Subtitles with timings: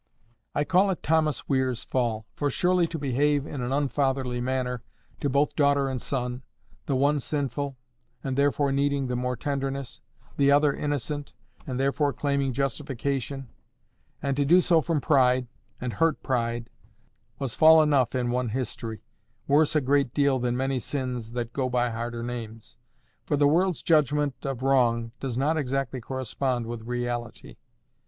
[0.55, 4.81] I call it Thomas Weir's fall; for surely to behave in an unfatherly manner
[5.19, 7.77] to both daughter and son—the one sinful,
[8.23, 11.35] and therefore needing the more tenderness—the other innocent,
[11.67, 15.45] and therefore claiming justification—and to do so from pride,
[15.79, 16.71] and hurt pride,
[17.37, 19.03] was fall enough in one history,
[19.47, 22.79] worse a great deal than many sins that go by harder names;
[23.23, 27.57] for the world's judgment of wrong does not exactly correspond with the reality.